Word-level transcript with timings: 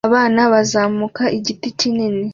Abana 0.09 0.41
bazamuka 0.53 1.23
igiti 1.37 1.67
kinini 1.79 2.25